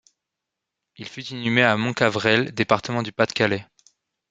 Il 0.97 1.07
fut 1.07 1.23
inhumé 1.25 1.61
à 1.61 1.77
Montcavrel, 1.77 2.55
département 2.55 3.03
du 3.03 3.11
Pas-de-Calais. 3.11 3.67